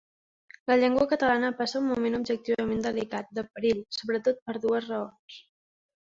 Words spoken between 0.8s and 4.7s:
llengua catalana passa un moment objectivament delicat, de perill, sobretot per